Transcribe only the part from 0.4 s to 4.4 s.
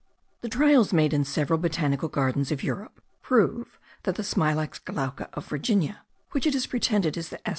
The trials made in several botanical gardens of Europe prove that the